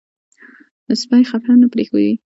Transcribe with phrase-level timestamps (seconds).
[1.01, 2.09] سپي خفه نه پرېښوئ.